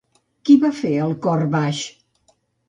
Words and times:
Qui 0.47 0.55
va 0.63 0.71
fer 0.77 0.91
El 1.09 1.13
cor 1.27 1.45
baix? 1.57 1.83